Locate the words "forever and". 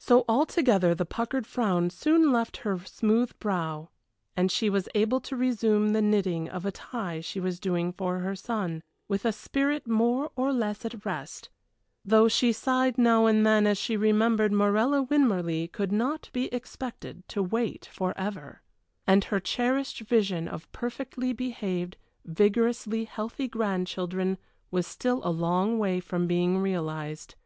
17.86-19.22